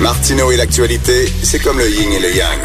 Martineau 0.00 0.50
et 0.50 0.56
l'actualité, 0.56 1.26
c'est 1.42 1.60
comme 1.60 1.78
le 1.78 1.88
yin 1.88 2.10
et 2.12 2.18
le 2.18 2.34
yang. 2.36 2.58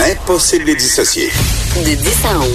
Impossible 0.00 0.64
de 0.64 0.70
les 0.70 0.76
dissocier. 0.76 1.28
De 1.76 1.94
10 1.94 2.24
à 2.24 2.38
11. 2.38 2.48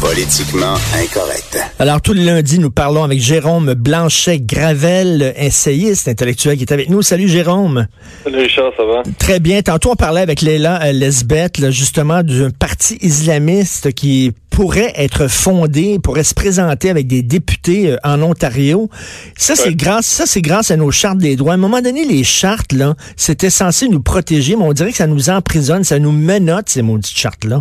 Politiquement 0.00 0.74
incorrect. 0.94 1.58
Alors, 1.78 2.00
tout 2.00 2.14
le 2.14 2.22
lundi, 2.22 2.58
nous 2.58 2.70
parlons 2.70 3.04
avec 3.04 3.20
Jérôme 3.20 3.74
Blanchet-Gravel, 3.74 5.34
essayiste 5.36 6.08
intellectuel 6.08 6.56
qui 6.56 6.62
est 6.64 6.72
avec 6.72 6.88
nous. 6.88 7.02
Salut, 7.02 7.28
Jérôme. 7.28 7.86
Salut, 8.24 8.38
Richard, 8.38 8.72
ça 8.76 8.84
va? 8.84 9.02
Très 9.18 9.38
bien. 9.38 9.60
Tantôt, 9.60 9.92
on 9.92 9.96
parlait 9.96 10.22
avec 10.22 10.40
Léla 10.40 10.82
euh, 10.82 10.92
Lesbeth, 10.92 11.58
là, 11.58 11.70
justement, 11.70 12.22
d'un 12.22 12.50
parti 12.50 12.98
islamiste 13.02 13.92
qui 13.92 14.32
pourrait 14.56 14.94
être 14.96 15.28
fondé, 15.28 15.98
pourrait 16.02 16.24
se 16.24 16.32
présenter 16.32 16.88
avec 16.88 17.06
des 17.06 17.22
députés 17.22 17.92
euh, 17.92 17.96
en 18.02 18.22
Ontario. 18.22 18.88
Ça, 19.36 19.54
c'est 19.54 19.74
grâce, 19.74 20.06
ça, 20.06 20.24
c'est 20.24 20.40
grâce 20.40 20.70
à 20.70 20.78
nos 20.78 20.90
chartes 20.90 21.18
des 21.18 21.36
droits. 21.36 21.52
À 21.52 21.56
un 21.56 21.58
moment 21.58 21.82
donné, 21.82 22.06
les 22.06 22.24
chartes, 22.24 22.72
là, 22.72 22.94
c'était 23.18 23.50
censé 23.50 23.86
nous 23.86 24.00
protéger, 24.00 24.56
mais 24.56 24.64
on 24.64 24.72
dirait 24.72 24.92
que 24.92 24.96
ça 24.96 25.06
nous 25.06 25.28
emprisonne, 25.28 25.84
ça 25.84 25.98
nous 25.98 26.10
menotte, 26.10 26.70
ces 26.70 26.80
maudites 26.80 27.18
chartes-là. 27.18 27.60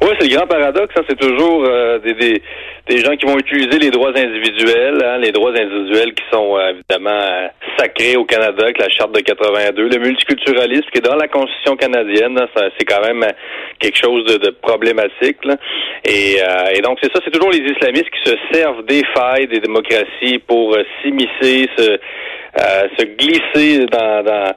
Oui, 0.00 0.08
c'est 0.18 0.28
le 0.28 0.34
grand 0.34 0.46
paradoxe. 0.46 0.94
Hein. 0.96 1.02
C'est 1.06 1.18
toujours 1.18 1.62
euh, 1.68 1.98
des, 1.98 2.14
des, 2.14 2.42
des, 2.88 2.98
gens 2.98 3.16
qui 3.16 3.26
vont 3.26 3.38
utiliser 3.38 3.78
les 3.78 3.90
droits 3.90 4.10
individuels, 4.10 5.02
hein, 5.04 5.18
les 5.18 5.32
droits 5.32 5.50
individuels 5.50 6.14
qui 6.14 6.24
sont 6.32 6.56
euh, 6.56 6.70
évidemment 6.70 7.10
euh, 7.10 7.48
sacrés 7.78 8.16
au 8.16 8.24
Canada, 8.24 8.64
avec 8.64 8.78
la 8.78 8.88
Charte 8.88 9.12
de 9.12 9.20
82, 9.20 9.88
le 9.88 9.98
multiculturalisme 9.98 10.86
qui 10.92 10.98
est 10.98 11.02
dans 11.02 11.16
la 11.16 11.28
Constitution 11.28 11.76
canadienne. 11.76 12.38
Hein, 12.38 12.68
c'est 12.78 12.84
quand 12.84 13.02
même 13.02 13.24
quelque 13.78 13.98
chose 13.98 14.24
de, 14.24 14.38
de 14.38 14.50
problématique. 14.50 15.44
Là. 15.44 15.56
Et, 16.04 16.38
et, 16.74 16.80
donc, 16.80 16.98
c'est 17.02 17.12
ça, 17.12 17.20
c'est 17.24 17.30
toujours 17.30 17.50
les 17.50 17.58
islamistes 17.58 18.10
qui 18.10 18.30
se 18.30 18.36
servent 18.52 18.84
des 18.84 19.02
failles 19.14 19.46
des 19.46 19.60
démocraties 19.60 20.38
pour 20.46 20.76
s'immiscer, 21.02 21.68
se 21.76 21.98
euh, 22.58 22.82
se 22.98 23.04
glisser 23.04 23.86
dans, 23.86 24.22
dans, 24.22 24.52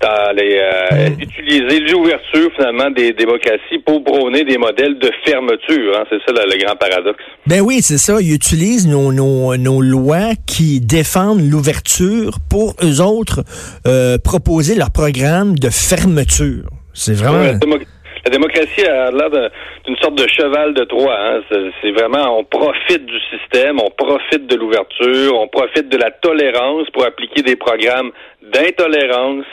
dans 0.00 0.36
les 0.36 0.58
euh, 0.58 1.10
mm. 1.10 1.20
utiliser 1.20 1.80
l'ouverture 1.80 2.48
finalement 2.54 2.90
des 2.90 3.12
démocraties 3.12 3.78
pour 3.84 4.04
prôner 4.04 4.44
des 4.44 4.56
modèles 4.56 4.98
de 4.98 5.10
fermeture. 5.24 5.98
Hein. 5.98 6.04
C'est 6.10 6.18
ça 6.24 6.32
le, 6.32 6.64
grand 6.64 6.76
paradoxe. 6.76 7.24
Ben 7.46 7.60
oui, 7.60 7.80
c'est 7.82 7.98
ça. 7.98 8.20
Ils 8.20 8.34
utilisent 8.34 8.86
nos, 8.86 9.12
nos, 9.12 9.56
nos 9.56 9.80
lois 9.80 10.34
qui 10.46 10.80
défendent 10.80 11.40
l'ouverture 11.40 12.38
pour 12.48 12.74
eux 12.84 13.00
autres 13.00 13.42
euh, 13.86 14.16
proposer 14.18 14.76
leur 14.76 14.92
programme 14.92 15.58
de 15.58 15.70
fermeture. 15.70 16.70
C'est 16.94 17.14
vraiment 17.14 17.58
la 18.24 18.30
démocratie 18.30 18.84
a 18.84 19.10
l'air 19.10 19.30
d'une 19.84 19.96
sorte 19.96 20.14
de 20.14 20.28
cheval 20.28 20.74
de 20.74 20.84
Troie. 20.84 21.16
Hein. 21.18 21.40
C'est 21.82 21.90
vraiment, 21.92 22.38
on 22.38 22.44
profite 22.44 23.06
du 23.06 23.18
système, 23.30 23.78
on 23.80 23.90
profite 23.90 24.46
de 24.46 24.56
l'ouverture, 24.56 25.40
on 25.40 25.48
profite 25.48 25.88
de 25.88 25.96
la 25.96 26.10
tolérance 26.10 26.88
pour 26.90 27.04
appliquer 27.04 27.42
des 27.42 27.56
programmes 27.56 28.10
d'intolérance. 28.42 29.46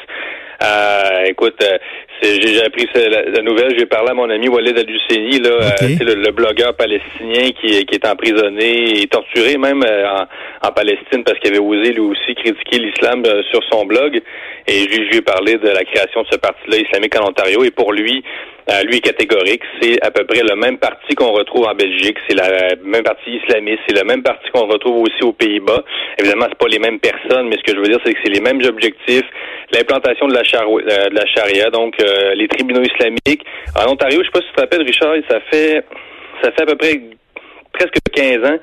Euh, 0.64 1.26
écoute, 1.26 1.62
euh, 1.62 1.78
j'ai 2.22 2.64
appris 2.64 2.88
la, 2.96 3.42
nouvelle, 3.42 3.78
j'ai 3.78 3.86
parlé 3.86 4.12
à 4.12 4.14
mon 4.14 4.30
ami 4.30 4.48
Walid 4.48 4.78
Al-Husseini, 4.78 5.40
là, 5.40 5.50
euh, 5.50 5.70
c'est 5.80 6.04
le, 6.04 6.32
blogueur 6.32 6.76
palestinien 6.76 7.52
qui, 7.60 7.86
qui, 7.86 7.96
est 7.96 8.06
emprisonné 8.06 9.02
et 9.02 9.08
torturé 9.08 9.58
même 9.58 9.84
euh, 9.84 10.08
en, 10.08 10.68
en, 10.68 10.72
Palestine 10.72 11.24
parce 11.24 11.40
qu'il 11.40 11.52
avait 11.52 11.64
osé 11.64 11.94
lui 11.94 12.02
aussi 12.02 12.36
critiquer 12.36 12.80
l'islam 12.80 13.24
sur 13.52 13.62
son 13.72 13.86
blog. 13.86 14.22
Et 14.68 14.80
je, 14.92 15.00
lui 15.00 15.18
ai 15.18 15.22
parlé 15.22 15.56
de 15.56 15.70
la 15.70 15.84
création 15.86 16.24
de 16.24 16.28
ce 16.30 16.38
parti-là 16.38 16.78
islamique 16.78 17.18
en 17.18 17.30
Ontario. 17.30 17.64
Et 17.64 17.72
pour 17.72 17.94
lui, 17.94 18.22
euh, 18.70 18.84
lui 18.84 19.00
catégorique, 19.00 19.62
c'est 19.80 20.04
à 20.06 20.12
peu 20.12 20.26
près 20.26 20.44
le 20.44 20.56
même 20.58 20.78
parti 20.78 21.16
qu'on 21.16 21.32
retrouve 21.32 21.66
en 21.66 21.74
Belgique, 21.74 22.18
c'est 22.28 22.36
la 22.36 22.76
même 22.84 23.04
parti 23.04 23.38
islamiste, 23.38 23.80
c'est 23.88 23.98
le 23.98 24.04
même 24.04 24.24
parti 24.24 24.50
qu'on 24.52 24.68
retrouve 24.68 25.04
aussi 25.04 25.24
aux 25.24 25.32
Pays-Bas. 25.32 25.84
Évidemment, 26.20 26.48
c'est 26.50 26.58
pas 26.58 26.68
les 26.68 26.80
mêmes 26.80 27.00
personnes, 27.00 27.48
mais 27.48 27.56
ce 27.56 27.64
que 27.64 27.78
je 27.78 27.80
veux 27.80 27.88
dire, 27.88 28.00
c'est 28.06 28.14
que 28.14 28.20
c'est 28.22 28.34
les 28.34 28.42
mêmes 28.42 28.62
objectifs. 28.66 29.24
L'implantation 29.72 30.28
de 30.28 30.34
la, 30.34 30.42
euh, 30.42 31.10
de 31.10 31.16
la 31.16 31.26
charia, 31.28 31.70
donc 31.70 31.96
euh, 32.08 32.36
les 32.36 32.48
tribunaux 32.48 32.84
islamiques. 32.84 33.44
En 33.76 33.92
Ontario, 33.92 34.20
je 34.22 34.26
sais 34.26 34.32
pas 34.32 34.42
si 34.42 34.48
tu 34.48 34.54
te 34.54 34.62
rappelles, 34.62 34.84
Richard, 34.84 35.16
ça 35.30 35.40
fait 35.52 35.84
ça 36.42 36.52
fait 36.52 36.64
à 36.64 36.66
peu 36.66 36.76
près 36.76 37.02
presque 37.74 37.98
15 38.14 38.46
ans 38.46 38.58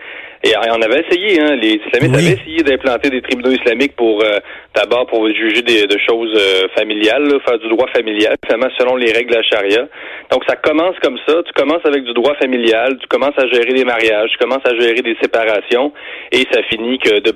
et 0.45 0.53
on 0.71 0.83
avait 0.83 1.01
essayé, 1.01 1.41
hein, 1.41 1.57
les 1.57 1.81
islamistes 1.81 2.15
avaient 2.15 2.39
essayé 2.39 2.63
d'implanter 2.63 3.09
des 3.09 3.23
tribunaux 3.23 3.53
islamiques 3.53 3.97
pour 3.97 4.23
euh, 4.23 4.41
d'abord 4.75 5.07
pour 5.07 5.27
juger 5.29 5.63
des, 5.63 5.87
de 5.87 5.97
choses 6.07 6.37
euh, 6.37 6.69
familiales, 6.77 7.41
faire 7.47 7.59
du 7.59 7.69
droit 7.71 7.87
familial, 7.97 8.37
finalement 8.45 8.69
selon 8.79 8.97
les 8.97 9.11
règles 9.11 9.31
de 9.31 9.37
la 9.37 9.43
charia. 9.43 9.89
Donc 10.31 10.43
ça 10.47 10.57
commence 10.57 10.97
comme 11.03 11.17
ça. 11.27 11.37
Tu 11.47 11.53
commences 11.55 11.85
avec 11.87 12.05
du 12.05 12.13
droit 12.13 12.35
familial, 12.35 12.99
tu 13.01 13.07
commences 13.07 13.39
à 13.39 13.47
gérer 13.47 13.73
des 13.73 13.87
mariages, 13.87 14.33
tu 14.33 14.37
commences 14.37 14.67
à 14.67 14.79
gérer 14.79 15.01
des 15.01 15.17
séparations, 15.23 15.95
et 16.31 16.45
ça 16.53 16.63
finit 16.69 16.99
que 16.99 17.21
de 17.21 17.33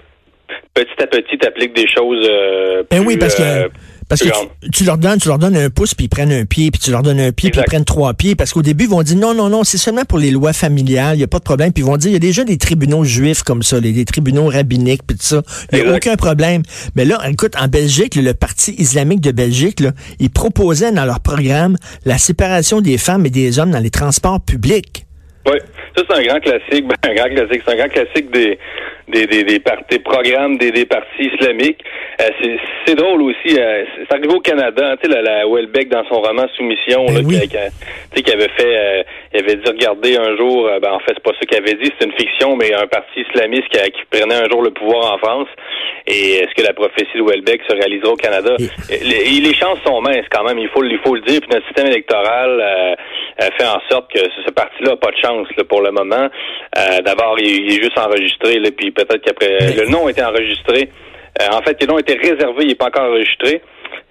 petit 0.75 1.03
à 1.03 1.07
petit, 1.07 1.39
tu 1.39 1.47
appliques 1.47 1.75
des 1.75 1.89
choses. 1.89 2.29
Euh, 2.31 2.83
ben 2.91 3.03
oui, 3.07 3.17
parce 3.17 3.37
que 3.37 3.71
parce 4.09 4.23
que 4.23 4.29
tu, 4.73 4.85
leur 4.85 4.97
donnes, 4.97 5.19
tu 5.19 5.29
leur 5.29 5.39
donnes 5.39 5.57
un 5.57 5.69
pouce, 5.69 5.95
puis 5.95 6.07
ils 6.07 6.09
prennent 6.09 6.33
un 6.33 6.47
pied, 6.47 6.71
puis 6.71 6.81
tu 6.81 6.91
leur 6.91 7.03
donnes 7.03 7.21
un 7.21 7.31
pied, 7.31 7.51
puis 7.51 7.61
ils 7.61 7.65
prennent 7.65 7.85
trois 7.85 8.15
pieds. 8.15 8.35
Parce 8.35 8.53
qu'au 8.53 8.63
début, 8.63 8.85
ils 8.85 8.91
vont 8.91 9.03
dire 9.03 9.17
non, 9.17 9.35
non, 9.35 9.51
non, 9.51 9.65
c'est 9.65 9.77
seulement 9.77 10.05
pour 10.05 10.19
les 10.19 10.31
lois 10.31 10.55
familiales, 10.55 11.17
il 11.17 11.19
n'y 11.19 11.25
a 11.25 11.29
pas 11.29 11.39
de 11.39 11.45
problème. 11.45 11.73
Puis 11.73 11.83
ils 11.83 11.87
vont 11.87 11.99
dire, 11.99 12.11
il 12.11 12.15
y 12.15 12.17
a 12.17 12.21
déjà 12.21 12.45
des 12.45 12.57
tribunaux 12.57 13.05
juifs 13.05 13.43
comme 13.43 13.63
ça, 13.63 13.79
les, 13.81 13.93
des 13.93 14.07
tribunaux 14.07 14.49
rabbiniques, 14.49 15.03
puis 15.07 15.17
tout 15.17 15.27
ça. 15.27 15.43
Il 15.73 15.83
n'y 15.83 15.87
a 15.87 15.97
aucun 15.97 16.17
problème. 16.17 16.63
Mais 16.95 17.05
là, 17.05 17.21
écoute, 17.29 17.55
en 17.61 17.69
Belgique, 17.69 18.15
le 18.15 18.33
Parti 18.33 18.75
islamique 18.79 19.21
de 19.21 19.33
Belgique, 19.33 19.81
là, 19.81 19.93
ils 20.19 20.31
proposaient 20.31 20.93
dans 20.93 21.05
leur 21.05 21.21
programme 21.21 21.77
la 22.05 22.17
séparation 22.17 22.81
des 22.81 22.97
femmes 22.97 23.27
et 23.27 23.31
des 23.31 23.59
hommes 23.59 23.71
dans 23.71 23.79
les 23.79 23.91
transports 23.91 24.41
publics. 24.41 25.08
Oui, 25.47 25.59
ça 25.97 26.05
c'est 26.09 26.17
un 26.17 26.23
grand 26.23 26.41
classique, 26.41 26.87
ben, 26.89 26.97
un 27.03 27.15
grand 27.15 27.29
classique, 27.29 27.63
c'est 27.65 27.73
un 27.73 27.77
grand 27.77 27.89
classique 27.89 28.31
des 28.31 28.59
des, 29.09 29.27
des, 29.27 29.45
des, 29.45 29.63
des 29.91 29.99
programmes 30.01 30.59
des, 30.59 30.71
des 30.71 30.85
partis 30.85 31.31
islamiques. 31.35 31.83
Euh, 32.21 32.57
c'est 32.87 32.95
drôle 32.95 33.23
aussi. 33.23 33.59
Euh, 33.59 33.85
c'est 33.97 34.15
arrivé 34.15 34.35
au 34.35 34.41
Canada. 34.41 34.97
Tu 35.03 35.09
sais, 35.09 35.15
la, 35.15 35.23
la 35.23 35.47
Welbeck, 35.47 35.89
dans 35.89 36.05
son 36.09 36.21
roman 36.21 36.47
Soumission, 36.57 37.07
ben 37.07 37.15
là, 37.15 37.21
qui, 37.23 38.23
qui, 38.23 38.33
avait 38.33 38.49
fait... 38.49 38.77
Euh, 38.77 39.03
il 39.35 39.41
avait 39.41 39.57
dit, 39.57 39.69
regardez, 39.69 40.17
un 40.17 40.37
jour... 40.37 40.67
Euh, 40.67 40.81
ben, 40.81 40.93
en 40.93 40.99
fait, 41.01 41.15
c'est 41.15 41.23
pas 41.23 41.33
ce 41.41 41.47
qu'il 41.47 41.57
avait 41.57 41.75
dit, 41.75 41.91
c'est 41.99 42.07
une 42.07 42.13
fiction, 42.13 42.57
mais 42.57 42.73
un 42.75 42.87
parti 42.87 43.21
islamiste 43.21 43.69
qui, 43.69 43.79
qui, 43.93 44.03
prenait 44.11 44.35
un 44.35 44.49
jour 44.49 44.63
le 44.63 44.71
pouvoir 44.71 45.15
en 45.15 45.19
France. 45.19 45.49
Et 46.11 46.37
est-ce 46.37 46.55
que 46.55 46.67
la 46.67 46.73
prophétie 46.73 47.17
de 47.17 47.23
Welbeck 47.23 47.61
se 47.69 47.75
réalisera 47.75 48.11
au 48.11 48.17
Canada? 48.17 48.57
Les, 48.89 49.41
les, 49.41 49.55
chances 49.55 49.79
sont 49.85 50.01
minces, 50.01 50.27
quand 50.31 50.45
même. 50.45 50.59
Il 50.59 50.69
faut, 50.69 50.83
il 50.83 50.99
faut 51.05 51.15
le 51.15 51.21
dire. 51.21 51.41
Puis 51.41 51.51
notre 51.53 51.67
système 51.67 51.87
électoral 51.87 52.97
fait 53.39 53.67
en 53.67 53.81
sorte 53.91 54.11
que 54.13 54.21
ce, 54.21 54.51
parti-là 54.51 54.91
n'a 54.91 54.97
pas 54.97 55.11
de 55.11 55.17
chance 55.17 55.49
là, 55.57 55.65
pour 55.65 55.83
le 55.83 55.91
moment. 55.91 56.29
D'abord, 57.05 57.39
il, 57.39 57.71
est 57.71 57.83
juste 57.83 57.99
enregistré, 57.99 58.59
là, 58.59 58.71
puis 58.77 58.91
peut-être 58.91 59.21
qu'après 59.23 59.75
le 59.77 59.87
nom 59.91 60.07
a 60.07 60.11
été 60.11 60.25
enregistré. 60.25 60.89
Euh, 61.41 61.47
en 61.53 61.63
fait, 61.63 61.81
le 61.81 61.87
nom 61.87 61.97
a 61.97 62.01
été 62.01 62.15
réservé, 62.15 62.65
il 62.65 62.69
n'est 62.69 62.75
pas 62.75 62.87
encore 62.87 63.11
enregistré. 63.11 63.61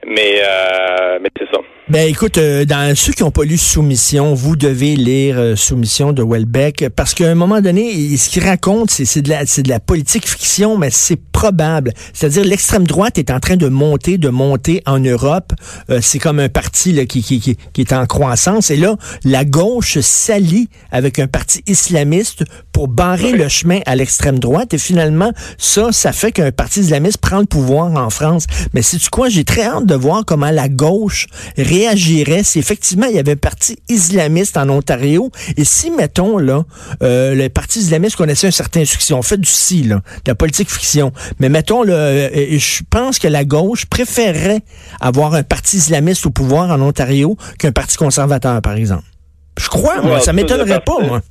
Mais, 0.05 0.41
euh, 0.41 1.19
mais 1.21 1.29
c'est 1.37 1.49
ça. 1.51 1.59
Ben 1.89 2.05
écoute, 2.05 2.37
euh, 2.37 2.65
dans 2.65 2.93
ceux 2.97 3.13
qui 3.13 3.23
n'ont 3.23 3.31
pas 3.31 3.45
lu 3.45 3.57
Soumission, 3.57 4.33
vous 4.33 4.57
devez 4.57 4.97
lire 4.97 5.57
Soumission 5.57 6.11
de 6.11 6.21
Welbeck 6.21 6.89
parce 6.93 7.13
qu'à 7.13 7.29
un 7.29 7.35
moment 7.35 7.61
donné, 7.61 8.17
ce 8.17 8.29
qu'il 8.29 8.43
raconte, 8.43 8.91
c'est 8.91 9.21
de 9.21 9.29
la 9.29 9.45
c'est 9.45 9.63
de 9.63 9.69
la 9.69 9.79
politique 9.79 10.27
fiction, 10.27 10.77
mais 10.77 10.89
c'est 10.91 11.15
probable. 11.15 11.93
C'est-à-dire 12.11 12.43
l'extrême 12.43 12.85
droite 12.85 13.17
est 13.17 13.31
en 13.31 13.39
train 13.39 13.55
de 13.55 13.69
monter, 13.69 14.17
de 14.17 14.27
monter 14.27 14.81
en 14.85 14.99
Europe. 14.99 15.53
c'est 16.01 16.19
comme 16.19 16.39
un 16.39 16.49
parti 16.49 16.91
là, 16.91 17.05
qui, 17.05 17.23
qui, 17.23 17.39
qui, 17.39 17.55
qui, 17.71 17.81
est 17.81 17.93
en 17.93 18.05
croissance. 18.05 18.69
Et 18.69 18.75
là, 18.75 18.97
la 19.23 19.45
gauche 19.45 19.99
s'allie 19.99 20.67
avec 20.91 21.19
un 21.19 21.27
parti 21.27 21.61
islamiste 21.67 22.43
pour 22.73 22.89
barrer 22.89 23.31
le 23.31 23.47
chemin 23.47 23.79
à 23.85 23.95
l'extrême 23.95 24.39
droite. 24.39 24.73
Et 24.73 24.77
finalement, 24.77 25.31
ça, 25.57 25.91
ça 25.91 26.11
fait 26.11 26.31
qu'un 26.33 26.51
parti 26.51 26.81
islamiste 26.81 27.19
prend 27.19 27.39
le 27.39 27.45
pouvoir 27.45 27.91
en 27.95 28.09
France. 28.09 28.45
Mais 28.73 28.81
c'est 28.81 28.97
tu 28.97 29.09
quoi? 29.09 29.29
J'ai 29.29 29.45
très 29.45 29.63
hâte 29.63 29.85
de 29.85 29.95
voir 29.95 30.25
comment 30.25 30.51
la 30.51 30.67
gauche 30.67 31.27
réagirait 31.77 32.43
si 32.43 32.59
effectivement 32.59 33.07
il 33.07 33.15
y 33.15 33.19
avait 33.19 33.33
un 33.33 33.35
parti 33.35 33.77
islamiste 33.89 34.57
en 34.57 34.69
Ontario 34.69 35.31
et 35.57 35.63
si, 35.63 35.91
mettons, 35.91 36.37
là, 36.37 36.63
euh, 37.03 37.35
le 37.35 37.49
parti 37.49 37.79
islamiste 37.79 38.15
connaissait 38.15 38.47
un 38.47 38.51
certain 38.51 38.85
succès, 38.85 39.13
on 39.13 39.21
fait 39.21 39.37
du 39.37 39.49
si, 39.49 39.83
là, 39.83 39.97
de 40.25 40.31
la 40.31 40.35
politique 40.35 40.69
fiction, 40.69 41.11
mais 41.39 41.49
mettons, 41.49 41.83
là, 41.83 41.93
euh, 41.93 42.29
je 42.57 42.81
pense 42.89 43.19
que 43.19 43.27
la 43.27 43.45
gauche 43.45 43.85
préférerait 43.85 44.61
avoir 44.99 45.33
un 45.33 45.43
parti 45.43 45.77
islamiste 45.77 46.25
au 46.25 46.31
pouvoir 46.31 46.71
en 46.71 46.81
Ontario 46.81 47.37
qu'un 47.59 47.71
parti 47.71 47.97
conservateur, 47.97 48.61
par 48.61 48.75
exemple. 48.75 49.03
Je 49.59 49.69
crois, 49.69 50.01
moi, 50.01 50.19
ça 50.19 50.33
m'étonnerait 50.33 50.81
pas, 50.81 50.99
moi. 50.99 51.21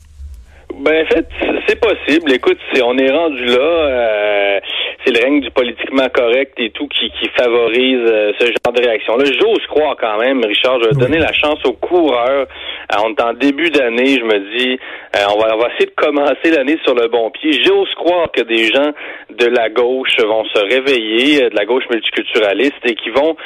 Ben, 0.80 1.04
en 1.04 1.14
fait, 1.14 1.26
c'est 1.66 1.80
possible. 1.80 2.32
Écoute, 2.32 2.58
on 2.84 2.98
est 2.98 3.10
rendu 3.10 3.44
là. 3.46 3.58
Euh, 3.58 4.60
c'est 5.06 5.12
le 5.12 5.24
règne 5.24 5.40
du 5.40 5.50
politiquement 5.52 6.08
correct 6.12 6.54
et 6.58 6.70
tout 6.70 6.88
qui, 6.88 7.10
qui 7.10 7.28
favorise 7.38 8.00
euh, 8.10 8.32
ce 8.40 8.46
genre 8.46 8.72
de 8.74 8.80
réaction. 8.80 9.16
Là, 9.16 9.24
j'ose 9.24 9.64
croire 9.68 9.96
quand 10.00 10.18
même, 10.18 10.44
Richard, 10.44 10.80
je 10.82 10.88
vais 10.88 10.94
donner 10.94 11.18
la 11.18 11.32
chance 11.32 11.64
aux 11.64 11.74
coureurs. 11.74 12.46
Euh, 12.92 12.96
on 13.04 13.10
est 13.10 13.22
en 13.22 13.32
début 13.34 13.70
d'année, 13.70 14.18
je 14.18 14.24
me 14.24 14.58
dis, 14.58 14.78
euh, 15.14 15.20
on, 15.32 15.38
va, 15.38 15.54
on 15.54 15.58
va 15.58 15.68
essayer 15.74 15.86
de 15.86 15.94
commencer 15.94 16.50
l'année 16.50 16.78
sur 16.84 16.94
le 16.94 17.06
bon 17.06 17.30
pied. 17.30 17.52
J'ose 17.64 17.92
croire 17.94 18.32
que 18.32 18.42
des 18.42 18.64
gens 18.66 18.90
de 19.30 19.46
la 19.46 19.68
gauche 19.68 20.16
vont 20.18 20.44
se 20.46 20.58
réveiller, 20.58 21.50
de 21.50 21.56
la 21.56 21.64
gauche 21.64 21.84
multiculturaliste, 21.88 22.74
et 22.84 22.94
qui 22.96 23.10
vont 23.10 23.36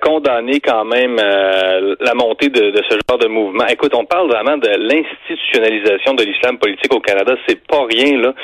condamner 0.00 0.60
quand 0.60 0.84
même 0.84 1.16
la 1.16 2.14
montée 2.14 2.48
de, 2.48 2.70
de, 2.70 2.82
ce 2.88 2.96
genre 3.08 3.18
de 3.18 3.28
mouvement. 3.28 3.66
Écoute, 3.66 3.92
on 3.94 4.04
parle 4.04 4.28
vraiment 4.28 4.56
de 4.56 4.68
l'institutionnalisation 4.68 6.14
de 6.14 6.24
l'islam 6.24 6.58
politique 6.58 6.94
au 6.94 7.00
Canada. 7.00 7.34
C'est 7.46 7.66
pas 7.66 7.84
rien, 7.84 8.18
là, 8.18 8.34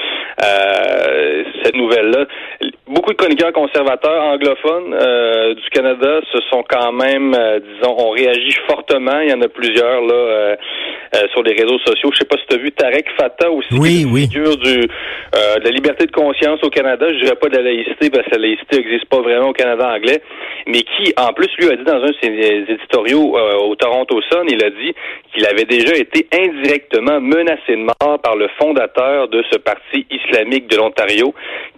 cette 1.62 1.76
nouvelle-là 1.76 2.26
beaucoup 2.88 3.12
de 3.12 3.16
chroniqueurs 3.16 3.52
conservateurs 3.52 4.22
anglophones 4.24 4.94
euh, 4.94 5.54
du 5.54 5.68
Canada 5.70 6.20
se 6.32 6.38
sont 6.50 6.64
quand 6.68 6.92
même, 6.92 7.34
euh, 7.34 7.60
disons, 7.60 7.96
ont 7.98 8.10
réagi 8.10 8.52
fortement. 8.68 9.20
Il 9.20 9.30
y 9.30 9.34
en 9.34 9.42
a 9.42 9.48
plusieurs 9.48 10.00
là 10.02 10.14
euh, 10.14 10.56
sur 11.32 11.42
les 11.42 11.54
réseaux 11.54 11.78
sociaux. 11.80 12.10
Je 12.12 12.18
sais 12.18 12.24
pas 12.24 12.36
si 12.36 12.46
tu 12.48 12.54
as 12.54 12.58
vu 12.58 12.72
Tarek 12.72 13.06
Fatah 13.18 13.50
aussi, 13.50 13.68
oui, 13.72 14.00
qui 14.00 14.04
oui. 14.06 14.20
figure 14.22 14.56
du 14.56 14.76
de 15.36 15.64
la 15.64 15.70
liberté 15.70 16.06
de 16.06 16.12
conscience 16.12 16.62
au 16.62 16.70
Canada. 16.70 17.06
Je 17.12 17.20
dirais 17.20 17.36
pas 17.36 17.48
de 17.48 17.56
la 17.56 17.62
laïcité 17.62 18.10
parce 18.10 18.24
que 18.26 18.36
la 18.36 18.42
laïcité 18.42 18.78
n'existe 18.78 19.06
pas 19.06 19.20
vraiment 19.20 19.48
au 19.48 19.52
Canada 19.52 19.92
anglais, 19.94 20.22
mais 20.66 20.82
qui, 20.82 21.12
en 21.16 21.32
plus, 21.32 21.48
lui 21.58 21.70
a 21.70 21.76
dit 21.76 21.84
dans 21.84 22.02
un 22.02 22.06
de 22.06 22.14
ses 22.22 22.72
éditoriaux 22.72 23.36
au 23.36 23.74
Toronto 23.76 24.20
Sun, 24.30 24.44
il 24.48 24.64
a 24.64 24.70
dit 24.70 24.94
qu'il 25.32 25.46
avait 25.46 25.64
déjà 25.64 25.94
été 25.94 26.26
indirectement 26.32 27.20
menacé 27.20 27.76
de 27.76 27.84
mort 27.84 28.18
par 28.22 28.36
le 28.36 28.48
fondateur 28.58 29.28
de 29.28 29.42
ce 29.50 29.58
parti 29.58 30.06
islamique 30.10 30.68
de 30.68 30.76
l'Ontario, 30.76 31.34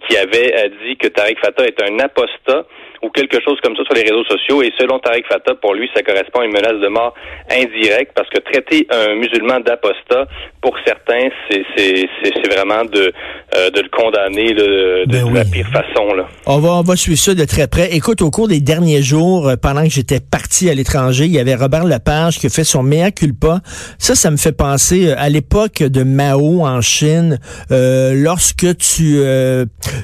qui 0.07 0.17
avait 0.17 0.68
dit 0.83 0.97
que 0.97 1.07
Tariq 1.07 1.39
Fatah 1.39 1.65
est 1.65 1.81
un 1.83 1.99
apostat 1.99 2.65
ou 3.01 3.09
quelque 3.09 3.41
chose 3.43 3.57
comme 3.63 3.75
ça 3.75 3.83
sur 3.83 3.93
les 3.93 4.03
réseaux 4.03 4.25
sociaux. 4.25 4.61
Et 4.61 4.71
selon 4.77 4.99
Tariq 4.99 5.25
Fatah, 5.27 5.55
pour 5.55 5.73
lui, 5.73 5.89
ça 5.95 6.01
correspond 6.01 6.41
à 6.41 6.45
une 6.45 6.51
menace 6.51 6.79
de 6.81 6.87
mort 6.87 7.13
indirecte 7.49 8.11
parce 8.15 8.29
que 8.29 8.39
traiter 8.39 8.87
un 8.89 9.15
musulman 9.15 9.59
d'apostat, 9.59 10.27
pour 10.61 10.75
certains, 10.85 11.29
c'est 11.49 12.49
vraiment 12.51 12.83
de, 12.85 13.13
euh, 13.55 13.69
de 13.69 13.81
le 13.81 13.89
condamner 13.89 14.53
de, 14.53 15.05
ben 15.07 15.33
la 15.33 15.45
pire 15.45 15.67
façon. 15.67 16.13
Là. 16.13 16.27
On, 16.45 16.59
va, 16.59 16.73
on 16.73 16.81
va 16.81 16.95
suivre 16.95 17.19
ça 17.19 17.33
de 17.33 17.45
très 17.45 17.67
près. 17.67 17.95
Écoute, 17.95 18.21
au 18.21 18.31
cours 18.31 18.47
des 18.47 18.59
derniers 18.59 19.01
jours, 19.01 19.47
euh, 19.47 19.55
pendant 19.55 19.83
que 19.83 19.89
j'étais 19.89 20.19
parti 20.19 20.69
à 20.69 20.73
l'étranger, 20.73 21.25
il 21.25 21.31
y 21.31 21.39
avait 21.39 21.55
Robert 21.55 21.85
Lepage 21.85 22.39
qui 22.39 22.47
a 22.47 22.49
fait 22.49 22.63
son 22.63 22.83
mea 22.83 23.11
culpa. 23.11 23.59
Ça, 23.97 24.15
ça 24.15 24.31
me 24.31 24.37
fait 24.37 24.55
penser 24.55 25.09
euh, 25.09 25.15
à 25.17 25.29
l'époque 25.29 25.81
de 25.83 26.03
Mao 26.03 26.65
en 26.65 26.81
Chine, 26.81 27.39
lorsque 27.69 28.77
tu, 28.77 29.21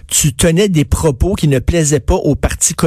tu 0.08 0.34
tenais 0.36 0.70
des 0.70 0.86
propos 0.86 1.34
qui 1.34 1.48
ne 1.48 1.60
plaisaient 1.60 2.00
pas 2.00 2.16
au 2.16 2.36
Parti 2.36 2.74
communiste, 2.74 2.85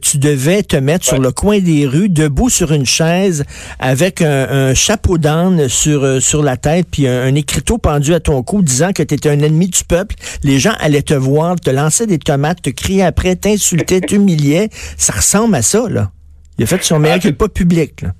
tu 0.00 0.18
devais 0.18 0.62
te 0.62 0.76
mettre 0.76 1.04
sur 1.04 1.18
le 1.18 1.32
coin 1.32 1.60
des 1.60 1.86
rues, 1.86 2.08
debout 2.08 2.50
sur 2.50 2.72
une 2.72 2.86
chaise, 2.86 3.44
avec 3.78 4.22
un, 4.22 4.74
chapeau 4.74 5.18
d'âne 5.18 5.68
sur, 5.68 6.22
sur 6.22 6.42
la 6.42 6.56
tête, 6.56 6.86
puis 6.90 7.06
un, 7.06 7.34
écriteau 7.34 7.78
pendu 7.78 8.14
à 8.14 8.20
ton 8.20 8.42
cou 8.42 8.62
disant 8.62 8.92
que 8.92 9.02
tu 9.02 9.14
étais 9.14 9.28
un 9.28 9.40
ennemi 9.40 9.68
du 9.68 9.84
peuple. 9.84 10.14
Les 10.42 10.58
gens 10.58 10.74
allaient 10.80 11.02
te 11.02 11.14
voir, 11.14 11.56
te 11.56 11.70
lancer 11.70 12.06
des 12.06 12.18
tomates, 12.18 12.62
te 12.62 12.70
crier 12.70 13.02
après, 13.02 13.36
t'insulter, 13.36 14.00
t'humilier. 14.06 14.70
Ça 14.96 15.12
ressemble 15.12 15.54
à 15.54 15.62
ça, 15.62 15.88
là. 15.88 16.10
Il 16.58 16.64
a 16.64 16.66
fait 16.66 16.82
son 16.82 16.98
meilleur 16.98 17.18
ah, 17.22 17.32
pas 17.32 17.48
public, 17.48 18.02
là. 18.02 18.12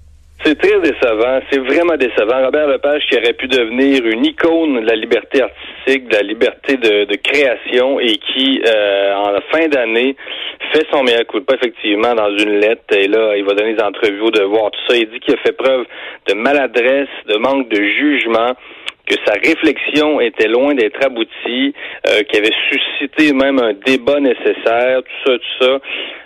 C'est 0.47 0.59
très 0.59 0.79
décevant. 0.79 1.41
C'est 1.51 1.59
vraiment 1.59 1.97
décevant. 1.97 2.45
Robert 2.45 2.69
Lepage 2.69 3.03
qui 3.11 3.17
aurait 3.17 3.33
pu 3.33 3.49
devenir 3.49 4.07
une 4.07 4.25
icône 4.25 4.81
de 4.81 4.87
la 4.87 4.95
liberté 4.95 5.43
artistique, 5.43 6.07
de 6.07 6.15
la 6.15 6.23
liberté 6.23 6.77
de, 6.77 7.17
création 7.17 7.99
et 7.99 8.17
qui, 8.19 8.63
euh, 8.65 9.13
en 9.17 9.41
fin 9.51 9.67
d'année, 9.67 10.15
fait 10.73 10.87
son 10.93 11.03
meilleur 11.03 11.27
coup 11.27 11.41
de 11.41 11.45
pas, 11.45 11.55
effectivement, 11.55 12.15
dans 12.15 12.31
une 12.39 12.61
lettre. 12.61 12.97
Et 12.97 13.09
là, 13.09 13.37
il 13.37 13.45
va 13.45 13.55
donner 13.55 13.75
des 13.75 13.83
entrevues 13.83 14.21
au 14.21 14.31
devoir, 14.31 14.71
tout 14.71 14.79
ça. 14.89 14.97
Il 14.97 15.11
dit 15.11 15.19
qu'il 15.19 15.35
a 15.35 15.39
fait 15.39 15.51
preuve 15.51 15.85
de 16.29 16.35
maladresse, 16.35 17.09
de 17.27 17.39
manque 17.39 17.69
de 17.69 17.83
jugement 17.83 18.55
que 19.07 19.15
sa 19.25 19.35
réflexion 19.35 20.21
était 20.21 20.49
loin 20.49 20.75
d'être 20.75 21.05
aboutie, 21.05 21.75
euh, 22.09 22.23
avait 22.37 22.53
suscité 22.71 23.33
même 23.33 23.59
un 23.61 23.73
débat 23.73 24.21
nécessaire, 24.21 25.03
tout 25.03 25.31
ça, 25.31 25.39
tout 25.39 25.65
ça. 25.65 25.79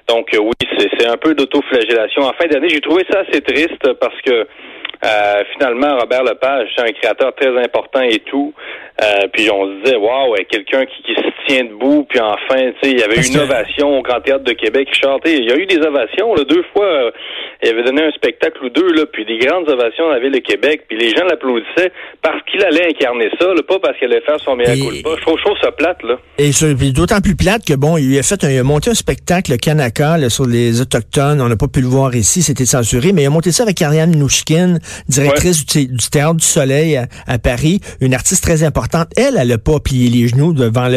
Donc 0.08 0.34
euh, 0.34 0.38
oui, 0.38 0.68
c'est 0.98 1.06
un 1.06 1.16
peu 1.16 1.34
d'autoflagellation. 1.34 2.22
En 2.22 2.32
fin 2.32 2.46
d'année, 2.46 2.68
j'ai 2.68 2.80
trouvé 2.80 3.04
ça 3.10 3.20
assez 3.20 3.40
triste 3.42 3.92
parce 4.00 4.20
que 4.22 4.46
euh, 5.02 5.42
finalement, 5.52 5.96
Robert 5.98 6.24
Lepage, 6.24 6.68
c'est 6.76 6.82
un 6.82 6.92
créateur 6.92 7.34
très 7.34 7.56
important 7.56 8.02
et 8.02 8.18
tout. 8.18 8.52
Euh, 9.02 9.28
puis 9.32 9.50
on 9.50 9.66
se 9.66 9.84
disait, 9.84 9.96
waouh, 9.96 10.34
quelqu'un 10.50 10.84
qui, 10.84 11.02
qui, 11.02 11.14
se 11.14 11.30
tient 11.50 11.64
debout. 11.64 12.06
Puis 12.08 12.20
enfin, 12.20 12.70
tu 12.80 12.88
sais, 12.88 12.92
il 12.92 12.98
y 12.98 13.02
avait 13.02 13.20
une 13.26 13.38
ovation 13.38 13.98
au 13.98 14.02
Grand 14.02 14.20
Théâtre 14.20 14.44
de 14.44 14.52
Québec. 14.52 14.88
chantait. 14.92 15.38
Il 15.38 15.44
y 15.44 15.52
a 15.52 15.56
eu 15.56 15.66
des 15.66 15.78
ovations, 15.78 16.34
là, 16.34 16.44
deux 16.44 16.64
fois. 16.72 16.86
Euh, 16.86 17.10
il 17.62 17.68
avait 17.68 17.82
donné 17.82 18.02
un 18.02 18.10
spectacle 18.12 18.64
ou 18.64 18.70
deux, 18.70 18.92
là, 18.92 19.04
puis 19.12 19.24
des 19.26 19.38
grandes 19.38 19.68
ovations 19.68 20.06
dans 20.06 20.12
la 20.12 20.20
ville 20.20 20.32
de 20.32 20.38
Québec. 20.38 20.82
Puis 20.88 20.98
les 20.98 21.10
gens 21.10 21.24
l'applaudissaient 21.24 21.92
parce 22.22 22.42
qu'il 22.50 22.62
allait 22.64 22.88
incarner 22.88 23.30
ça, 23.38 23.46
là, 23.46 23.62
pas 23.66 23.78
parce 23.78 23.98
qu'il 23.98 24.10
allait 24.10 24.22
faire 24.22 24.40
son 24.40 24.56
meilleur 24.56 24.76
coup 24.76 24.94
de 24.94 25.02
pas. 25.02 25.16
Je 25.16 25.42
trouve, 25.42 25.58
ça 25.60 25.72
plate, 25.72 26.02
là. 26.02 26.18
Et 26.38 26.50
d'autant 26.92 27.20
plus 27.20 27.36
plate 27.36 27.64
que, 27.64 27.74
bon, 27.74 27.96
il 27.96 28.18
a 28.18 28.22
fait, 28.22 28.42
un, 28.44 28.50
il 28.50 28.58
a 28.58 28.62
monté 28.62 28.90
un 28.90 28.94
spectacle, 28.94 29.56
Kanaka, 29.58 30.16
là, 30.16 30.30
sur 30.30 30.46
les 30.46 30.80
Autochtones. 30.80 31.40
On 31.40 31.48
n'a 31.48 31.56
pas 31.56 31.68
pu 31.68 31.80
le 31.80 31.86
voir 31.86 32.14
ici, 32.14 32.42
c'était 32.42 32.64
censuré, 32.64 33.12
mais 33.12 33.22
il 33.22 33.26
a 33.26 33.30
monté 33.30 33.52
ça 33.52 33.64
avec 33.64 33.80
Ariane 33.82 34.16
Nouchkine, 34.16 34.78
directrice 35.08 35.66
du, 35.66 35.86
Théâtre 36.10 36.36
du 36.36 36.44
Soleil 36.44 36.96
à, 37.26 37.38
Paris, 37.38 37.80
une 38.00 38.14
artiste 38.14 38.42
très 38.42 38.62
importante. 38.62 39.08
Elle, 39.16 39.36
elle 39.38 39.48
n'a 39.48 39.58
pas 39.58 39.80
plié 39.80 40.08
les 40.08 40.28
genoux 40.28 40.52
devant 40.52 40.88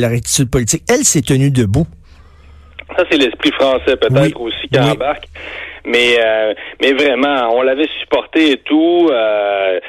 la 0.00 0.08
rectitude 0.08 0.50
politique. 0.50 0.82
Elle 0.88 1.04
s'est 1.04 1.22
tenue 1.22 1.50
debout. 1.50 1.86
Ça, 2.96 3.04
c'est 3.10 3.18
l'esprit 3.18 3.52
français 3.52 3.96
peut-être 3.96 4.40
aussi 4.40 4.68
qui 4.72 4.78
embarque. 4.78 5.26
Mais 5.84 6.16
euh, 6.18 6.52
mais 6.82 6.92
vraiment, 6.92 7.54
on 7.54 7.62
l'avait 7.62 7.88
supporté 8.00 8.52
et 8.52 8.56
tout 8.58 9.08
euh, 9.10 9.80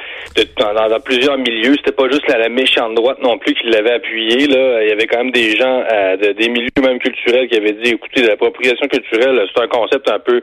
dans, 0.58 1.00
plusieurs 1.00 1.36
milieux. 1.36 1.74
C'était 1.76 1.92
pas 1.92 2.08
juste 2.10 2.26
la, 2.28 2.48
méchante 2.48 2.94
droite 2.94 3.18
non 3.22 3.38
plus 3.38 3.54
qui 3.54 3.66
l'avait 3.68 3.94
appuyé. 3.94 4.46
Là, 4.46 4.82
il 4.82 4.88
y 4.88 4.92
avait 4.92 5.06
quand 5.06 5.18
même 5.18 5.32
des 5.32 5.56
gens 5.56 5.82
euh, 5.92 6.16
des 6.16 6.48
milieux 6.48 6.70
même 6.82 6.98
culturels 6.98 7.48
qui 7.48 7.56
avaient 7.56 7.72
dit, 7.72 7.90
écoutez, 7.90 8.22
l'appropriation 8.22 8.86
culturelle, 8.88 9.46
c'est 9.54 9.62
un 9.62 9.68
concept 9.68 10.10
un 10.10 10.18
peu 10.18 10.40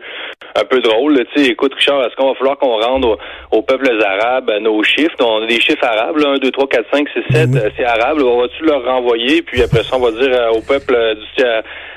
un 0.60 0.66
peu 0.66 0.80
drôle. 0.82 1.24
Tu 1.34 1.44
sais, 1.44 1.50
écoute, 1.52 1.74
Richard, 1.76 2.02
est-ce 2.06 2.16
qu'on 2.16 2.30
va 2.30 2.36
falloir 2.36 2.58
qu'on 2.58 2.80
rende 2.80 3.18
aux, 3.52 3.62
peuples 3.62 3.90
arabes 4.04 4.52
nos 4.62 4.82
chiffres? 4.84 5.16
On 5.20 5.44
a 5.44 5.48
des 5.48 5.60
chiffres 5.60 5.84
arabes, 5.84 6.18
là, 6.18 6.30
1, 6.30 6.38
2, 6.38 6.52
3, 6.52 6.68
4, 6.68 6.86
5, 6.94 7.08
6, 7.10 7.36
7, 7.36 7.50
c'est 7.78 7.86
arabe. 7.86 8.22
On 8.22 8.42
va-tu 8.42 8.64
leur 8.64 8.84
renvoyer? 8.84 9.42
Puis 9.42 9.62
après 9.62 9.84
ça, 9.84 9.96
on 9.96 10.00
va 10.00 10.12
dire 10.12 10.32
au 10.54 10.62
peuple 10.62 10.96
du 11.16 11.44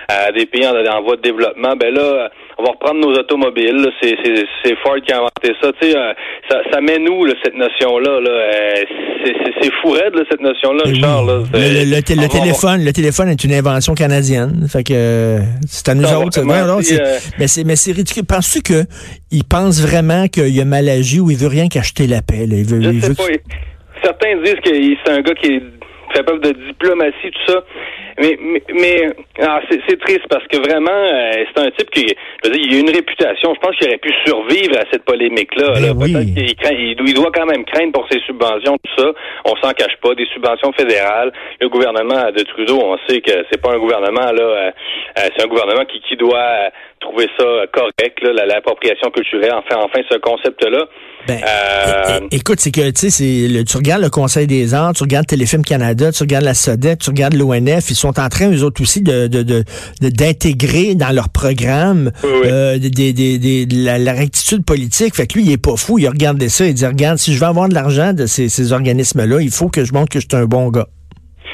à 0.09 0.33
des 0.33 0.47
pays 0.47 0.67
en, 0.67 0.75
en 0.75 1.03
voie 1.03 1.17
de 1.17 1.23
développement, 1.23 1.77
ben 1.77 1.95
là, 1.95 2.31
on 2.61 2.65
va 2.65 2.71
reprendre 2.73 3.01
nos 3.01 3.15
automobiles. 3.15 3.89
C'est 4.03 4.77
Ford 4.83 4.97
qui 5.05 5.13
a 5.13 5.19
inventé 5.19 5.53
ça. 5.61 5.73
Tu 5.81 5.91
sais, 5.91 5.97
euh, 5.97 6.13
ça, 6.49 6.59
ça 6.71 6.81
met 6.81 6.99
nous 6.99 7.27
cette 7.43 7.55
notion-là. 7.55 8.21
Là, 8.21 8.31
euh, 8.31 8.75
c'est 9.61 9.71
fou 9.81 9.91
raide, 9.91 10.15
cette 10.31 10.41
notion-là, 10.41 10.85
Charles. 11.01 11.45
le, 11.53 12.01
téléphone, 12.01 12.85
le 12.85 12.93
téléphone 12.93 13.29
est 13.29 13.45
une 13.45 13.53
invention 13.53 13.95
canadienne. 13.95 14.67
Fait 14.71 14.85
que 14.85 15.39
c'est 15.67 15.89
à 15.89 15.95
nous 15.95 16.13
autres. 16.13 16.41
Euh, 16.41 17.19
mais 17.39 17.49
c'est 17.49 17.65
mais 17.65 17.77
c'est 17.77 17.93
ridicule. 17.93 18.25
Penses-tu 18.25 18.63
que 18.63 18.85
il 19.31 19.45
pense 19.45 19.81
vraiment 19.81 20.29
qu'il 20.29 20.59
a 20.61 20.65
mal 20.65 20.89
agi 20.89 21.21
ou 21.21 21.31
il 21.31 21.37
veut 21.37 21.49
rien 21.49 21.69
qu'acheter 21.69 22.07
la 22.07 22.23
paix? 22.23 22.47
Il 22.47 22.65
veut, 22.65 22.83
je 22.83 23.01
sais 23.01 23.15
pas. 23.15 23.25
Certains 24.03 24.37
disent 24.43 24.61
que 24.65 24.71
c'est 25.05 25.13
un 25.13 25.21
gars 25.21 25.35
qui 25.35 25.61
fait 26.13 26.23
preuve 26.23 26.41
de 26.41 26.53
diplomatie, 26.53 27.31
tout 27.31 27.53
ça. 27.53 27.65
Mais, 28.19 28.39
mais, 28.75 29.11
ah, 29.41 29.61
c'est 29.71 30.01
triste 30.01 30.27
parce 30.29 30.47
que 30.49 30.59
vraiment, 30.59 30.91
euh, 30.91 31.45
c'est 31.49 31.63
un 31.63 31.71
type 31.71 31.91
qui, 31.91 32.07
je 32.43 32.49
veux 32.49 32.55
dire, 32.55 32.67
il 32.69 32.77
a 32.77 32.81
une 32.81 32.91
réputation. 32.91 33.55
Je 33.55 33.61
pense 33.61 33.77
qu'il 33.77 33.89
aurait 33.89 33.99
pu 33.99 34.13
survivre 34.27 34.77
à 34.77 34.85
cette 34.91 35.05
polémique-là. 35.05 35.93
Ben 35.95 36.07
qu'il 36.07 37.09
il, 37.09 37.15
doit 37.15 37.31
quand 37.33 37.47
même 37.47 37.65
craindre 37.65 37.93
pour 37.93 38.07
ses 38.11 38.21
subventions, 38.21 38.77
tout 38.77 39.03
ça. 39.03 39.13
On 39.45 39.57
s'en 39.57 39.73
cache 39.73 39.97
pas. 40.03 40.15
Des 40.15 40.27
subventions 40.35 40.73
fédérales. 40.73 41.33
Le 41.61 41.69
gouvernement 41.69 42.31
de 42.31 42.43
Trudeau, 42.43 42.81
on 42.83 42.99
sait 43.09 43.21
que 43.21 43.45
c'est 43.51 43.61
pas 43.61 43.73
un 43.73 43.79
gouvernement 43.79 44.33
là, 44.33 44.43
euh, 44.43 44.71
euh, 45.19 45.29
c'est 45.37 45.45
un 45.45 45.49
gouvernement 45.49 45.85
qui, 45.85 46.01
qui 46.01 46.17
doit 46.17 46.71
trouver 47.01 47.27
ça 47.39 47.45
correct, 47.73 48.19
l'appropriation 48.23 49.11
culturelle. 49.11 49.53
Enfin, 49.55 49.81
enfin, 49.83 50.01
ce 50.11 50.19
concept-là. 50.19 50.87
Ben, 51.27 52.29
écoute, 52.31 52.61
c'est 52.61 52.71
que 52.71 52.91
tu 52.91 53.11
sais, 53.11 53.65
tu 53.65 53.77
regardes 53.77 54.03
le 54.03 54.11
Conseil 54.11 54.47
des 54.47 54.75
arts, 54.75 54.93
tu 54.93 55.03
regardes 55.03 55.27
Téléfilm 55.27 55.65
Canada, 55.65 56.13
tu 56.13 56.23
regardes 56.23 56.45
la 56.45 56.55
SODET, 56.55 56.97
tu 56.97 57.11
regardes 57.11 57.35
l'ONF, 57.35 57.91
ils 57.91 57.95
sont 57.95 58.19
en 58.19 58.29
train, 58.29 58.51
eux 58.51 58.65
autres 58.65 58.83
aussi, 58.83 59.03
de, 59.03 59.27
d'intégrer 60.01 60.95
dans 60.95 61.15
leur 61.15 61.29
programme 61.31 62.11
euh, 62.25 62.79
des, 62.79 63.67
la, 63.71 64.13
rectitude 64.13 64.65
politique. 64.65 65.15
Fait 65.15 65.27
que 65.27 65.39
lui, 65.39 65.45
il 65.45 65.53
est 65.53 65.63
pas 65.63 65.77
fou. 65.77 65.99
Il 65.99 66.09
regarde 66.09 66.43
ça. 66.49 66.67
Il 66.67 66.75
dit, 66.75 66.87
regarde, 66.87 67.19
si 67.19 67.35
je 67.35 67.41
veux 67.41 67.47
avoir 67.47 67.69
de 67.69 67.75
l'argent 67.75 68.13
de 68.13 68.27
ces, 68.27 68.49
ces 68.49 68.73
organismes-là, 68.73 69.41
il 69.41 69.51
faut 69.51 69.69
que 69.69 69.85
je 69.85 69.93
montre 69.93 70.11
que 70.11 70.21
je 70.21 70.27
suis 70.31 70.41
un 70.41 70.47
bon 70.47 70.69
gars. 70.69 70.87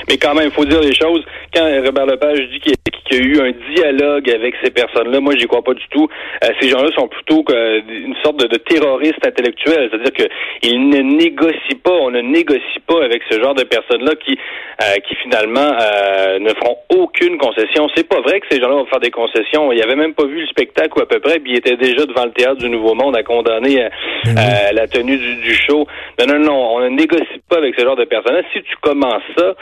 Mais 0.08 0.18
quand 0.18 0.34
même, 0.34 0.50
il 0.50 0.54
faut 0.54 0.64
dire 0.64 0.80
les 0.80 0.94
choses. 0.94 1.22
Quand 1.54 1.64
Robert 1.84 2.06
Lepage 2.06 2.38
dit 2.52 2.60
qu'il 2.60 2.74
qu'il 3.08 3.18
y 3.18 3.20
a 3.20 3.25
eu 3.25 3.48
un 3.48 3.52
dialogue 3.75 4.28
avec 4.30 4.54
ces 4.62 4.70
personnes-là. 4.70 5.20
Moi, 5.20 5.34
j'y 5.36 5.46
crois 5.46 5.62
pas 5.62 5.75
du 5.75 5.86
tout. 5.90 6.08
Euh, 6.44 6.48
ces 6.60 6.68
gens-là 6.68 6.88
sont 6.94 7.08
plutôt 7.08 7.44
une 7.48 8.14
sorte 8.22 8.36
de, 8.38 8.56
terroristes 8.56 9.25
intellectuels, 9.25 9.88
c'est-à-dire 9.90 10.12
qu'ils 10.12 10.88
ne 10.88 11.00
négocient 11.00 11.78
pas, 11.82 11.92
on 11.92 12.10
ne 12.10 12.20
négocie 12.20 12.80
pas 12.86 13.04
avec 13.04 13.22
ce 13.30 13.40
genre 13.40 13.54
de 13.54 13.64
personnes-là 13.64 14.14
qui, 14.25 14.38
euh, 14.82 14.96
qui 15.06 15.14
finalement 15.16 15.72
euh, 15.80 16.38
ne 16.38 16.48
feront 16.50 16.78
aucune 16.94 17.38
concession. 17.38 17.88
C'est 17.94 18.08
pas 18.08 18.20
vrai 18.20 18.40
que 18.40 18.46
ces 18.50 18.60
gens-là 18.60 18.76
vont 18.76 18.86
faire 18.86 19.00
des 19.00 19.10
concessions. 19.10 19.72
Ils 19.72 19.82
avaient 19.82 19.96
même 19.96 20.14
pas 20.14 20.26
vu 20.26 20.40
le 20.40 20.46
spectacle 20.46 20.98
ou 20.98 21.02
à 21.02 21.06
peu 21.06 21.20
près, 21.20 21.38
puis 21.38 21.52
ils 21.52 21.58
étaient 21.58 21.76
déjà 21.76 22.06
devant 22.06 22.25
le 22.25 22.32
théâtre 22.32 22.56
du 22.56 22.68
Nouveau 22.68 22.94
Monde 22.94 23.16
à 23.16 23.22
condamner 23.22 23.88
ben 24.25 24.75
la 24.75 24.86
tenue 24.86 25.16
du, 25.16 25.36
du 25.36 25.54
show. 25.54 25.86
Non, 26.18 26.26
non, 26.26 26.38
non, 26.38 26.76
on 26.76 26.80
ne 26.80 26.88
négocie 26.88 27.40
pas 27.48 27.58
avec 27.58 27.75
ce 27.78 27.84
genre 27.84 27.96
de 27.96 28.04
personnes-là. 28.04 28.42
Si 28.52 28.62
tu 28.62 28.76
commences 28.80 29.22
ça, 29.36 29.54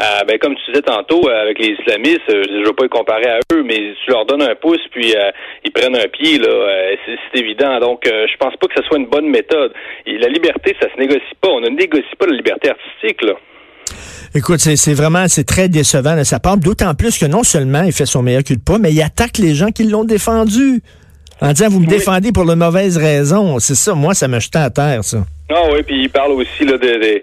euh, 0.00 0.24
ben, 0.26 0.38
comme 0.38 0.54
tu 0.56 0.72
disais 0.72 0.82
tantôt, 0.82 1.28
euh, 1.28 1.42
avec 1.42 1.58
les 1.58 1.76
islamistes, 1.78 2.28
euh, 2.30 2.42
je 2.48 2.60
ne 2.60 2.66
veux 2.66 2.72
pas 2.72 2.84
les 2.84 2.88
comparer 2.88 3.26
à 3.26 3.40
eux, 3.52 3.62
mais 3.62 3.94
tu 4.04 4.10
leur 4.10 4.24
donnes 4.24 4.42
un 4.42 4.54
pouce 4.54 4.80
puis 4.90 5.14
ils 5.64 5.70
prennent 5.72 5.96
un 5.96 6.08
pied, 6.08 6.38
là, 6.38 6.48
c'est 7.04 7.40
évident. 7.40 7.78
Donc, 7.80 8.02
je 8.04 8.36
pense 8.38 8.54
pas 8.56 8.66
que 8.68 8.74
ce 8.76 8.82
soit 8.82 8.98
une 8.98 9.06
bonne 9.06 9.28
méthode. 9.28 9.72
Et 10.06 10.18
la 10.18 10.28
liberté, 10.28 10.74
ça 10.80 10.88
se 10.92 10.98
négocie 10.98 11.20
pas. 11.40 11.48
On 11.48 11.60
ne 11.60 11.68
négocie 11.68 12.16
pas 12.18 12.26
la 12.26 12.36
liberté 12.36 12.70
artistique, 12.70 13.22
là. 13.22 13.34
Écoute, 14.34 14.60
c'est 14.60 14.94
vraiment, 14.94 15.28
c'est 15.28 15.44
très 15.44 15.68
décevant 15.68 16.16
de 16.16 16.24
sa 16.24 16.40
part, 16.40 16.56
d'autant 16.56 16.94
plus 16.94 17.18
que 17.18 17.26
non 17.26 17.42
seulement 17.42 17.82
il 17.82 17.92
fait 17.92 18.06
son 18.06 18.22
meilleur 18.22 18.42
cul 18.42 18.56
de 18.56 18.62
pas, 18.62 18.78
mais 18.78 18.90
il 18.90 19.02
attaque 19.02 19.38
les 19.38 19.54
gens 19.54 19.70
qui 19.70 19.84
l'ont 19.84 20.04
défendu. 20.04 20.80
En 21.42 21.52
disant, 21.52 21.68
vous 21.68 21.80
me 21.80 21.86
défendez 21.86 22.30
pour 22.32 22.46
de 22.46 22.54
mauvaises 22.54 22.96
raisons. 22.96 23.58
C'est 23.58 23.74
ça, 23.74 23.94
moi, 23.94 24.14
ça 24.14 24.28
me 24.28 24.38
jetait 24.38 24.60
à 24.60 24.70
terre, 24.70 25.02
ça. 25.02 25.18
Ah 25.50 25.64
oui, 25.72 25.82
puis 25.82 26.04
il 26.04 26.08
parle 26.08 26.32
aussi 26.32 26.64
là, 26.64 26.78
de 26.78 26.86
euh, 26.86 27.18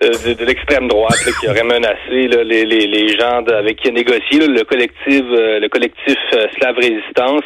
de, 0.00 0.44
l'extrême 0.44 0.86
droite 0.86 1.18
qui 1.40 1.48
aurait 1.48 1.64
menacé 1.64 2.28
là, 2.28 2.44
les, 2.44 2.64
les, 2.64 2.86
les, 2.86 3.08
gens 3.18 3.42
avec 3.46 3.76
qui 3.76 3.88
a 3.88 3.92
négocié 3.92 4.46
le 4.46 4.62
collectif 4.62 5.22
euh, 5.30 5.58
le 5.58 5.68
collectif 5.68 6.16
euh, 6.34 6.46
Slave 6.56 6.76
Résistance. 6.76 7.44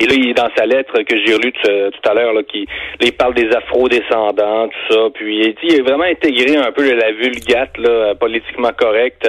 Et 0.00 0.06
là, 0.06 0.14
il 0.14 0.30
est 0.30 0.34
dans 0.34 0.48
sa 0.56 0.64
lettre 0.64 1.02
que 1.02 1.16
j'ai 1.16 1.34
relue 1.34 1.52
tout 1.52 2.08
à 2.08 2.14
l'heure, 2.14 2.32
là, 2.32 2.42
qui 2.44 2.66
il 3.00 3.12
parle 3.12 3.34
des 3.34 3.48
afro-descendants, 3.50 4.68
tout 4.68 4.94
ça. 4.94 5.00
Puis 5.12 5.40
il, 5.40 5.54
dit, 5.54 5.74
il 5.74 5.80
a 5.80 5.82
vraiment 5.82 6.04
intégré 6.04 6.56
un 6.56 6.70
peu 6.70 6.94
la 6.94 7.10
vulgate 7.10 7.76
là, 7.78 8.14
politiquement 8.14 8.70
correcte. 8.78 9.28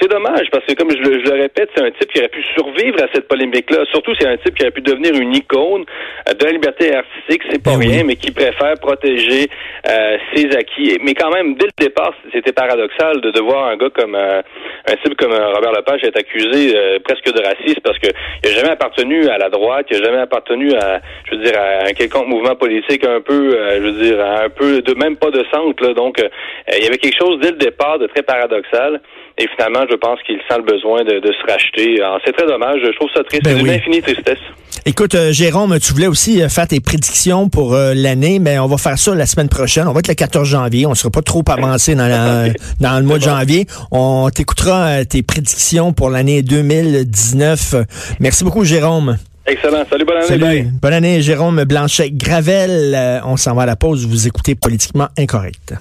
C'est 0.00 0.10
dommage 0.10 0.48
parce 0.50 0.64
que, 0.64 0.72
comme 0.72 0.90
je 0.90 0.96
le, 0.96 1.24
je 1.24 1.30
le 1.30 1.42
répète, 1.42 1.70
c'est 1.76 1.84
un 1.84 1.90
type 1.92 2.10
qui 2.12 2.18
aurait 2.18 2.30
pu 2.30 2.42
survivre 2.56 3.00
à 3.00 3.06
cette 3.14 3.28
polémique-là. 3.28 3.84
Surtout, 3.92 4.12
c'est 4.18 4.26
un 4.26 4.36
type 4.38 4.56
qui 4.56 4.64
aurait 4.64 4.72
pu 4.72 4.80
devenir 4.80 5.14
une 5.14 5.34
icône 5.36 5.84
de 6.26 6.44
la 6.44 6.50
liberté 6.50 6.92
artistique. 6.92 7.42
C'est 7.52 7.62
pas 7.62 7.76
ben 7.76 7.88
rien, 7.88 8.02
mais 8.04 8.16
qui 8.16 8.32
préfère 8.32 8.74
protéger 8.80 9.48
ses 10.34 10.56
acquis. 10.56 10.98
Mais 11.02 11.14
quand 11.14 11.30
même, 11.30 11.54
dès 11.54 11.66
le 11.66 11.72
départ, 11.78 11.91
c'était 12.32 12.52
paradoxal 12.52 13.20
de, 13.20 13.40
voir 13.40 13.68
un 13.68 13.76
gars 13.76 13.90
comme 13.90 14.14
euh, 14.14 14.42
un 14.86 14.96
type 14.96 15.16
comme 15.16 15.32
euh, 15.32 15.52
Robert 15.52 15.72
Lepage 15.72 16.04
être 16.04 16.18
accusé 16.18 16.76
euh, 16.76 16.98
presque 17.04 17.32
de 17.32 17.42
racisme 17.42 17.80
parce 17.82 17.98
que 17.98 18.08
il 18.44 18.50
n'a 18.50 18.56
jamais 18.56 18.70
appartenu 18.70 19.28
à 19.28 19.38
la 19.38 19.48
droite, 19.48 19.86
il 19.90 19.98
n'a 19.98 20.04
jamais 20.04 20.22
appartenu 20.22 20.72
à, 20.74 21.00
je 21.26 21.36
veux 21.36 21.42
dire, 21.42 21.58
à 21.58 21.88
un 21.88 21.92
quelconque 21.92 22.28
mouvement 22.28 22.56
politique 22.56 23.04
un 23.04 23.20
peu, 23.20 23.50
je 23.50 23.82
veux 23.82 24.04
dire, 24.04 24.20
un 24.20 24.48
peu 24.48 24.82
de 24.82 24.94
même 24.94 25.16
pas 25.16 25.30
de 25.30 25.44
centre. 25.52 25.92
Donc, 25.94 26.22
il 26.68 26.82
y 26.82 26.86
avait 26.86 26.98
quelque 26.98 27.18
chose 27.18 27.40
dès 27.40 27.50
le 27.50 27.56
départ 27.56 27.98
de 27.98 28.06
très 28.06 28.22
paradoxal. 28.22 29.00
Et 29.38 29.48
finalement, 29.56 29.84
je 29.90 29.96
pense 29.96 30.20
qu'il 30.22 30.36
sent 30.48 30.56
le 30.58 30.64
besoin 30.64 31.02
de, 31.04 31.20
se 31.22 31.50
racheter. 31.50 32.00
C'est 32.24 32.32
très 32.32 32.46
dommage. 32.46 32.80
Je 32.84 32.94
trouve 32.96 33.08
ça 33.14 33.24
triste. 33.24 33.44
Ben 33.44 33.56
c'est 33.56 33.62
une 33.62 33.70
infinie 33.70 34.02
tristesse. 34.02 34.38
Écoute, 34.84 35.16
Jérôme, 35.30 35.78
tu 35.78 35.92
voulais 35.92 36.06
aussi 36.06 36.42
faire 36.48 36.66
tes 36.66 36.80
prédictions 36.80 37.48
pour 37.48 37.74
l'année, 37.74 38.38
mais 38.38 38.58
on 38.58 38.66
va 38.66 38.78
faire 38.78 38.98
ça 38.98 39.14
la 39.14 39.26
semaine 39.26 39.48
prochaine. 39.48 39.86
On 39.86 39.92
va 39.92 40.00
être 40.00 40.08
le 40.08 40.14
14 40.14 40.48
janvier. 40.48 40.86
On 40.86 40.90
ne 40.90 40.94
sera 40.94 41.10
pas 41.10 41.22
trop 41.22 41.42
avancé 41.48 41.94
dans, 41.94 42.06
le 42.98 43.02
mois 43.02 43.18
de 43.18 43.22
janvier. 43.22 43.66
On 43.90 44.28
t'écoutera 44.30 44.86
euh, 44.86 45.04
tes 45.04 45.22
prédictions 45.22 45.92
pour 45.92 46.10
l'année 46.10 46.42
2019. 46.42 47.74
Merci 48.20 48.44
beaucoup, 48.44 48.64
Jérôme. 48.64 49.16
Excellent. 49.46 49.84
Salut, 49.88 50.04
bonne 50.04 50.16
année. 50.16 50.26
Salut. 50.26 50.68
Bonne 50.80 50.92
année, 50.92 51.22
Jérôme 51.22 51.64
Blanchet-Gravel. 51.64 52.94
Euh, 52.94 53.20
on 53.24 53.36
s'en 53.36 53.54
va 53.54 53.62
à 53.62 53.66
la 53.66 53.76
pause. 53.76 54.06
Vous 54.06 54.26
écoutez 54.26 54.54
Politiquement 54.54 55.08
Incorrect. 55.18 55.74